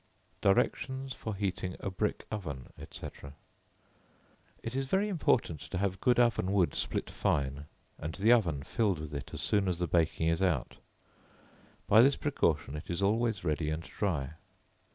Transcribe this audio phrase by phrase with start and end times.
[0.41, 3.07] Directions for Heating a Brick Oven, &c.
[4.63, 7.67] It is very important to have good oven wood split fine,
[7.99, 10.77] and the oven filled with it as soon as the baking is out;
[11.85, 14.33] by this precaution it is always ready and dry.